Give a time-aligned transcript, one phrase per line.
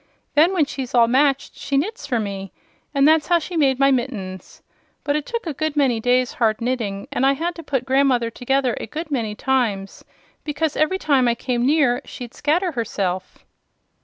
[0.33, 2.51] Then, when she's all matched, she knits for me,
[2.91, 4.63] and that's how she made my mittens.
[5.03, 8.31] But it took a good many days hard knitting, and I had to put Grandmother
[8.31, 10.03] together a good many times,
[10.43, 13.45] because every time I came near, she'd scatter herself."